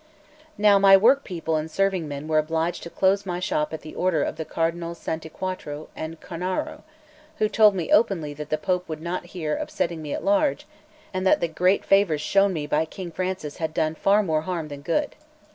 [0.57, 4.23] Now my workpeople and serving men were obliged to close my shop at the order
[4.23, 6.81] of the Cardinals Santi Quattro and Cornaro,
[7.37, 10.65] who told me openly that the Pope would not hear of setting me at large,
[11.13, 14.69] and that the great favours shown me by King Francis had done far more harm
[14.69, 15.15] that good.